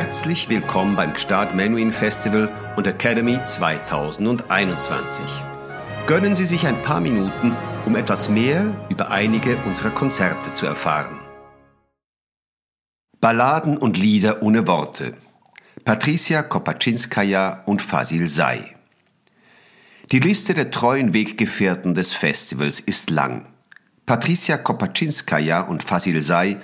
Herzlich 0.00 0.48
willkommen 0.48 0.96
beim 0.96 1.12
Gstaad 1.12 1.54
Menuhin 1.54 1.92
Festival 1.92 2.48
und 2.74 2.86
Academy 2.86 3.38
2021. 3.44 5.22
Gönnen 6.06 6.34
Sie 6.34 6.46
sich 6.46 6.66
ein 6.66 6.80
paar 6.80 7.02
Minuten, 7.02 7.54
um 7.84 7.94
etwas 7.94 8.30
mehr 8.30 8.64
über 8.88 9.10
einige 9.10 9.58
unserer 9.66 9.90
Konzerte 9.90 10.54
zu 10.54 10.64
erfahren. 10.64 11.20
Balladen 13.20 13.76
und 13.76 13.98
Lieder 13.98 14.42
ohne 14.42 14.66
Worte. 14.66 15.18
Patricia 15.84 16.42
Kopaczynskaja 16.44 17.64
und 17.66 17.82
Fasil 17.82 18.26
Say. 18.26 18.74
Die 20.12 20.20
Liste 20.20 20.54
der 20.54 20.70
treuen 20.70 21.12
Weggefährten 21.12 21.94
des 21.94 22.14
Festivals 22.14 22.80
ist 22.80 23.10
lang. 23.10 23.44
Patricia 24.06 24.56
Kopaczynskaja 24.56 25.60
und 25.60 25.82
Fasil 25.82 26.22
Say 26.22 26.56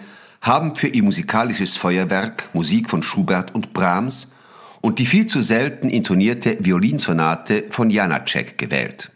haben 0.46 0.76
für 0.76 0.86
ihr 0.86 1.02
musikalisches 1.02 1.76
Feuerwerk 1.76 2.48
Musik 2.52 2.88
von 2.88 3.02
Schubert 3.02 3.52
und 3.52 3.72
Brahms 3.72 4.30
und 4.80 5.00
die 5.00 5.06
viel 5.06 5.26
zu 5.26 5.40
selten 5.40 5.88
intonierte 5.88 6.56
Violinsonate 6.60 7.64
von 7.70 7.90
Janacek 7.90 8.56
gewählt. 8.56 9.10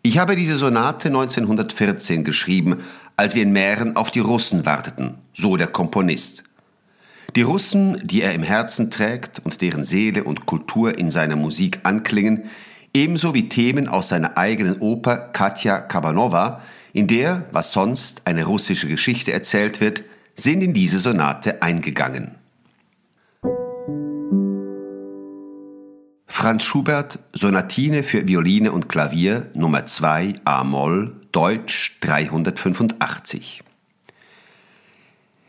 Ich 0.00 0.16
habe 0.18 0.34
diese 0.34 0.56
Sonate 0.56 1.08
1914 1.08 2.24
geschrieben, 2.24 2.78
als 3.16 3.34
wir 3.34 3.42
in 3.42 3.52
Mähren 3.52 3.96
auf 3.96 4.10
die 4.10 4.20
Russen 4.20 4.64
warteten, 4.64 5.16
so 5.34 5.58
der 5.58 5.66
Komponist. 5.66 6.44
Die 7.34 7.42
Russen, 7.42 8.00
die 8.02 8.22
er 8.22 8.32
im 8.32 8.42
Herzen 8.42 8.90
trägt 8.90 9.40
und 9.44 9.60
deren 9.60 9.84
Seele 9.84 10.24
und 10.24 10.46
Kultur 10.46 10.96
in 10.96 11.10
seiner 11.10 11.36
Musik 11.36 11.80
anklingen, 11.82 12.44
ebenso 12.94 13.34
wie 13.34 13.50
Themen 13.50 13.88
aus 13.88 14.08
seiner 14.08 14.38
eigenen 14.38 14.80
Oper 14.80 15.16
Katja 15.16 15.78
Kabanova, 15.78 16.62
in 16.96 17.08
der, 17.08 17.44
was 17.52 17.72
sonst 17.72 18.22
eine 18.24 18.46
russische 18.46 18.88
Geschichte 18.88 19.30
erzählt 19.30 19.82
wird, 19.82 20.02
sind 20.34 20.62
in 20.62 20.72
diese 20.72 20.98
Sonate 20.98 21.60
eingegangen. 21.60 22.36
Franz 26.26 26.64
Schubert 26.64 27.18
Sonatine 27.34 28.02
für 28.02 28.26
Violine 28.26 28.72
und 28.72 28.88
Klavier 28.88 29.50
Nummer 29.52 29.84
2 29.84 30.36
A-Moll 30.44 31.14
Deutsch 31.32 31.98
385 32.00 33.62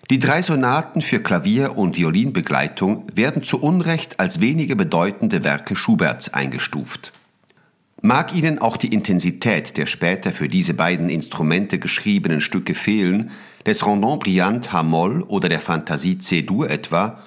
Die 0.10 0.20
drei 0.20 0.42
Sonaten 0.42 1.02
für 1.02 1.24
Klavier 1.24 1.78
und 1.78 1.98
Violinbegleitung 1.98 3.08
werden 3.16 3.42
zu 3.42 3.62
Unrecht 3.62 4.20
als 4.20 4.42
wenige 4.42 4.76
bedeutende 4.76 5.46
Werke 5.46 5.78
Schuberts 5.78 6.34
eingestuft. 6.34 7.14
Mag 8.02 8.36
Ihnen 8.36 8.60
auch 8.60 8.78
die 8.78 8.94
Intensität 8.94 9.76
der 9.76 9.88
später 9.88 10.32
für 10.32 10.48
diese 10.48 10.76
beiden 10.76 11.10
Instrumente 11.10 11.80
geschriebenen 11.80 12.42
Stücke 12.42 12.76
fehlen, 12.76 13.32
des 13.66 13.86
Rondon 13.86 14.20
Brillant 14.20 14.72
H-Moll 14.72 15.24
oder 15.24 15.50
der 15.50 15.60
Fantasie 15.60 16.20
C-Dur 16.20 16.70
etwa, 16.70 17.20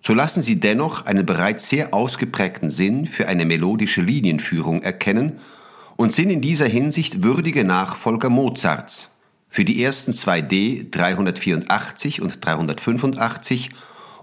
so 0.00 0.14
lassen 0.14 0.42
Sie 0.42 0.60
dennoch 0.60 1.06
einen 1.06 1.26
bereits 1.26 1.68
sehr 1.68 1.92
ausgeprägten 1.92 2.70
Sinn 2.70 3.06
für 3.06 3.28
eine 3.28 3.44
melodische 3.44 4.00
Linienführung 4.00 4.82
erkennen 4.82 5.40
und 5.96 6.12
sind 6.12 6.30
in 6.30 6.40
dieser 6.40 6.66
Hinsicht 6.66 7.22
würdige 7.22 7.64
Nachfolger 7.64 8.30
Mozarts 8.30 9.10
für 9.48 9.64
die 9.64 9.84
ersten 9.84 10.12
zwei 10.12 10.40
D 10.40 10.86
384 10.90 12.20
und 12.20 12.44
385 12.44 13.70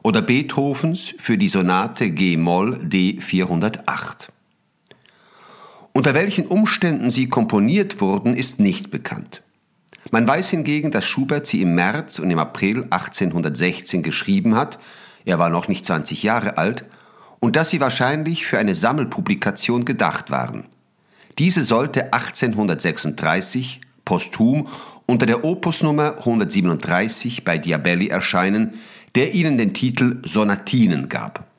oder 0.04 0.22
Beethovens 0.22 1.14
für 1.20 1.38
die 1.38 1.48
Sonate 1.48 2.10
G-Moll 2.10 2.80
D 2.84 3.18
408. 3.22 4.32
Unter 5.94 6.14
welchen 6.14 6.47
Umständen 6.47 7.09
sie 7.09 7.28
komponiert 7.28 8.00
wurden, 8.00 8.36
ist 8.36 8.59
nicht 8.59 8.92
bekannt. 8.92 9.42
Man 10.09 10.28
weiß 10.28 10.50
hingegen, 10.50 10.92
dass 10.92 11.06
Schubert 11.06 11.45
sie 11.45 11.61
im 11.61 11.75
März 11.75 12.20
und 12.20 12.31
im 12.31 12.39
April 12.39 12.88
1816 12.89 14.02
geschrieben 14.02 14.56
hat, 14.56 14.80
er 15.25 15.38
war 15.38 15.50
noch 15.50 15.67
nicht 15.67 15.86
20 15.86 16.23
Jahre 16.23 16.58
alt, 16.58 16.86
und 17.39 17.56
dass 17.56 17.70
sie 17.70 17.82
wahrscheinlich 17.82 18.45
für 18.45 18.58
eine 18.58 18.76
Sammelpublikation 18.76 19.86
gedacht 19.86 20.32
waren. 20.32 20.66
Diese 21.38 21.64
sollte 21.64 22.14
1836 22.14 23.82
posthum 24.05 24.67
unter 25.05 25.26
der 25.26 25.43
Opusnummer 25.43 26.17
137 26.20 27.43
bei 27.43 27.58
Diabelli 27.58 28.08
erscheinen, 28.08 28.76
der 29.16 29.33
ihnen 29.33 29.58
den 29.58 29.73
Titel 29.73 30.21
Sonatinen 30.23 31.10
gab. 31.10 31.51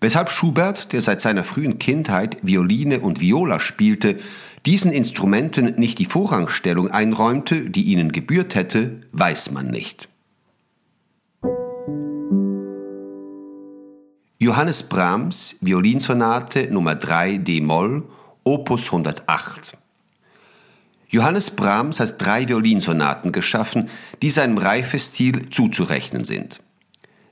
Weshalb 0.00 0.30
Schubert, 0.30 0.92
der 0.92 1.00
seit 1.00 1.20
seiner 1.20 1.44
frühen 1.44 1.78
Kindheit 1.78 2.38
Violine 2.42 3.00
und 3.00 3.20
Viola 3.20 3.60
spielte, 3.60 4.18
diesen 4.66 4.92
Instrumenten 4.92 5.74
nicht 5.76 5.98
die 5.98 6.06
Vorrangstellung 6.06 6.90
einräumte, 6.90 7.68
die 7.70 7.82
ihnen 7.84 8.12
gebührt 8.12 8.54
hätte, 8.54 9.00
weiß 9.12 9.50
man 9.50 9.70
nicht. 9.70 10.08
Johannes 14.38 14.82
Brahms 14.82 15.56
Violinsonate 15.60 16.70
Nummer 16.70 16.94
3 16.94 17.38
d-Moll 17.38 18.02
Opus 18.42 18.86
108 18.86 19.78
Johannes 21.14 21.52
Brahms 21.52 22.00
hat 22.00 22.20
drei 22.20 22.48
Violinsonaten 22.48 23.30
geschaffen, 23.30 23.88
die 24.20 24.30
seinem 24.30 24.58
Reifestil 24.58 25.48
zuzurechnen 25.48 26.24
sind. 26.24 26.60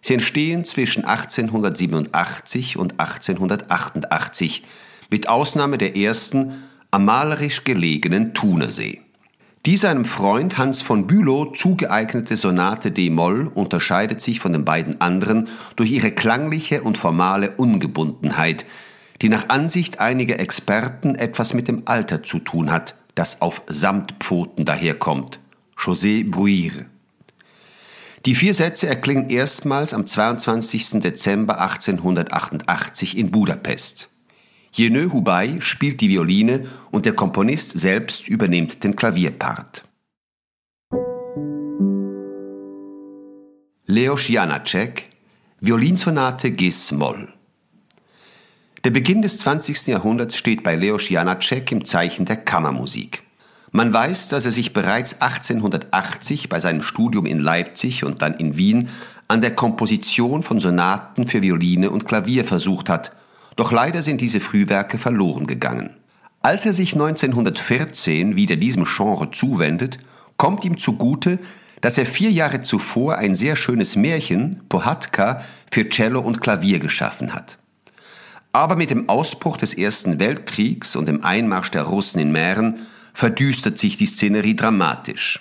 Sie 0.03 0.15
entstehen 0.15 0.65
zwischen 0.65 1.05
1887 1.05 2.77
und 2.77 2.99
1888, 2.99 4.65
mit 5.11 5.29
Ausnahme 5.29 5.79
der 5.79 5.97
ersten 5.97 6.65
am 6.91 7.05
malerisch 7.05 7.65
gelegenen 7.65 8.35
Thunersee. 8.35 9.01
Die 9.65 9.77
seinem 9.77 10.05
Freund 10.05 10.59
Hans 10.59 10.83
von 10.83 11.07
Bülow 11.07 11.53
zugeeignete 11.53 12.35
Sonate 12.35 12.91
d-Moll 12.91 13.49
unterscheidet 13.55 14.21
sich 14.21 14.41
von 14.41 14.53
den 14.53 14.65
beiden 14.65 15.01
anderen 15.01 15.47
durch 15.77 15.93
ihre 15.93 16.11
klangliche 16.11 16.83
und 16.83 16.99
formale 16.99 17.53
Ungebundenheit, 17.53 18.67
die 19.23 19.29
nach 19.29 19.51
Ansicht 19.51 20.01
einiger 20.01 20.41
Experten 20.41 21.15
etwas 21.15 21.55
mit 21.55 21.69
dem 21.69 21.83
Alter 21.84 22.25
zu 22.25 22.41
tun 22.41 22.73
hat, 22.73 22.97
das 23.15 23.41
auf 23.41 23.63
Samtpfoten 23.69 24.65
daherkommt. 24.65 25.39
José 25.79 26.29
Bruire. 26.29 26.87
Die 28.25 28.37
vier 28.37 28.55
Sätze 28.55 28.87
erklingen 28.87 29.31
erstmals 29.31 29.93
am 29.93 30.06
22. 30.06 31.00
Dezember 31.00 31.60
1888 31.60 33.19
in 33.19 33.33
Budapest. 33.33 34.10
Jenö 34.71 35.10
Hubei 35.12 35.56
spielt 35.59 36.00
die 36.00 36.09
Violine 36.09 36.66
und 36.93 37.05
der 37.05 37.15
Komponist 37.15 37.77
selbst 37.77 38.28
übernimmt 38.28 38.84
den 38.84 38.94
Klavierpart. 38.94 39.84
Leos 43.87 44.28
Janacek 44.28 45.10
Violinsonate 45.60 46.53
Gis-Moll 46.53 47.33
Der 48.84 48.91
Beginn 48.91 49.22
des 49.22 49.39
20. 49.39 49.89
Jahrhunderts 49.89 50.37
steht 50.37 50.62
bei 50.62 50.77
Leos 50.77 51.09
Janacek 51.09 51.72
im 51.72 51.84
Zeichen 51.84 52.25
der 52.25 52.37
Kammermusik. 52.37 53.25
Man 53.75 53.91
weiß, 53.91 54.28
dass 54.28 54.44
er 54.44 54.50
sich 54.50 54.75
bereits 54.75 55.22
1880 55.22 56.50
bei 56.50 56.60
seinem 56.60 56.83
Studium 56.83 57.25
in 57.25 57.41
Leipzig 57.41 58.05
und 58.05 58.21
dann 58.21 58.34
in 58.34 58.59
Wien 58.59 58.91
an 59.28 59.41
der 59.41 59.55
Komposition 59.55 60.43
von 60.43 60.60
Sonaten 60.60 61.27
für 61.27 61.41
Violine 61.41 61.91
und 61.91 62.06
Klavier 62.06 62.44
versucht 62.44 62.91
hat, 62.91 63.12
doch 63.56 63.72
leider 63.72 64.03
sind 64.03 64.21
diese 64.21 64.41
Frühwerke 64.41 64.99
verloren 64.99 65.47
gegangen. 65.47 65.97
Als 66.43 66.66
er 66.66 66.75
sich 66.75 66.93
1914 66.93 68.37
wieder 68.37 68.56
diesem 68.56 68.84
Genre 68.84 69.31
zuwendet, 69.31 69.99
kommt 70.37 70.66
ihm 70.66 70.78
zugute, 70.78 71.39
dass 71.81 71.97
er 71.97 72.04
vier 72.04 72.31
Jahre 72.31 72.62
zuvor 72.62 73.16
ein 73.16 73.34
sehr 73.34 73.56
schönes 73.56 73.97
Märchen, 73.97 74.60
Pohatka, 74.69 75.43
für 75.71 75.89
Cello 75.89 76.21
und 76.21 76.43
Klavier 76.43 76.78
geschaffen 76.78 77.34
hat. 77.34 77.56
Aber 78.53 78.77
mit 78.77 78.91
dem 78.91 79.09
Ausbruch 79.09 79.56
des 79.56 79.72
Ersten 79.72 80.21
Weltkriegs 80.21 80.94
und 80.94 81.06
dem 81.06 81.25
Einmarsch 81.25 81.71
der 81.71 81.84
Russen 81.84 82.21
in 82.21 82.33
Mähren 82.33 82.87
verdüstert 83.15 83.78
sich 83.78 83.97
die 83.97 84.06
Szenerie 84.06 84.56
dramatisch. 84.56 85.41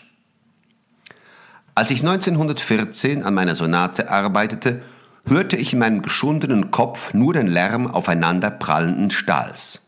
Als 1.74 1.90
ich 1.92 2.01
1914 2.01 3.24
an 3.24 3.34
meiner 3.34 3.56
Sonate 3.56 4.10
arbeitete, 4.10 4.81
hörte 5.25 5.56
ich 5.56 5.74
in 5.74 5.80
meinem 5.80 6.01
geschundenen 6.01 6.72
Kopf 6.72 7.13
nur 7.13 7.34
den 7.34 7.48
Lärm 7.48 7.88
aufeinander 7.88 8.51
prallenden 8.51 9.10
Stahls. 9.10 9.88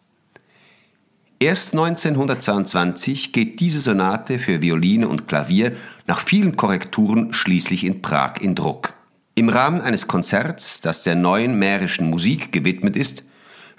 Erst 1.40 1.74
1922 1.74 3.34
geht 3.34 3.60
diese 3.60 3.82
Sonate 3.82 4.40
für 4.40 4.62
Violine 4.62 5.10
und 5.10 5.28
Klavier 5.28 5.74
nach 6.08 6.22
vielen 6.22 6.56
Korrekturen 6.56 7.34
schließlich 7.34 7.84
in 7.84 8.02
Prag 8.02 8.38
in 8.40 8.56
Druck. 8.56 8.94
Im 9.36 9.50
Rahmen 9.50 9.82
eines 9.82 10.08
Konzerts, 10.08 10.80
das 10.80 11.04
der 11.04 11.16
neuen 11.16 11.60
mährischen 11.60 12.10
Musik 12.10 12.54
gewidmet 12.54 12.96
ist, 12.96 13.24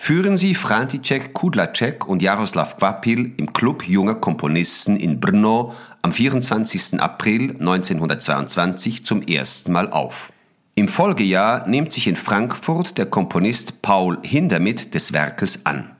führen 0.05 0.37
sie 0.37 0.55
František 0.55 1.33
Kudlacek 1.33 2.07
und 2.07 2.21
Jaroslav 2.21 2.77
Kvapil 2.77 3.33
im 3.39 3.55
Club 3.55 3.89
junger 3.89 4.15
Komponisten 4.15 4.97
in 4.97 5.19
Brno 5.19 5.75
am 6.03 6.13
24. 6.13 7.01
April 7.01 7.53
1922 7.53 9.07
zum 9.07 9.23
ersten 9.23 9.73
Mal 9.73 9.91
auf. 9.91 10.31
Im 10.75 10.89
Folgejahr 10.89 11.67
nimmt 11.67 11.95
sich 11.95 12.07
in 12.07 12.17
Frankfurt 12.17 12.99
der 12.99 13.07
Komponist 13.07 13.81
Paul 13.81 14.19
Hindermitt 14.23 14.93
des 14.93 15.15
Werkes 15.15 15.65
an. 15.65 15.97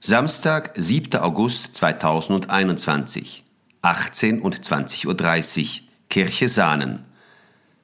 Samstag, 0.00 0.72
7. 0.76 1.20
August 1.20 1.76
2021, 1.76 3.44
18 3.82 4.40
und 4.40 4.58
20.30 4.58 5.06
Uhr, 5.08 5.88
Kirche 6.08 6.48
Sahnen. 6.48 7.09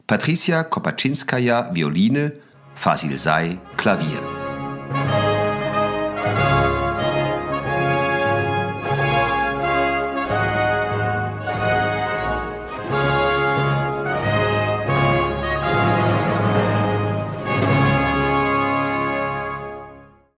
Patricia 0.06 0.64
Kopaczynskaja, 0.64 1.68
Violine, 1.72 2.30
Fasil 2.76 3.18
Say, 3.18 3.58
Klavier. 3.76 4.35